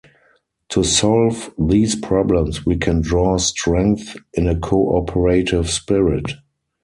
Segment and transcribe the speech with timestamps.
[0.69, 6.25] To solve these problems, we can draw strength in a cooperative spirit.